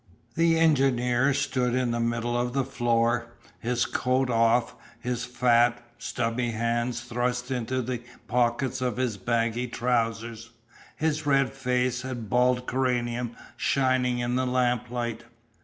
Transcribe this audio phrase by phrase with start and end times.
[0.33, 6.53] The engineer stood in the middle of the floor, his coat off, his fat, stubby
[6.53, 10.49] hands thrust into the pockets of his baggy trousers,
[10.95, 15.23] his red face and bald cranium shining in the lamplight.